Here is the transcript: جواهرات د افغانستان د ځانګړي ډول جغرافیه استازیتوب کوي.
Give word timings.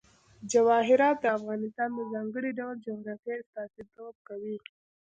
جواهرات 0.51 1.17
د 1.21 1.25
افغانستان 1.37 1.89
د 1.93 1.99
ځانګړي 2.13 2.49
ډول 2.59 2.75
جغرافیه 2.85 3.35
استازیتوب 3.41 4.15
کوي. 4.27 4.57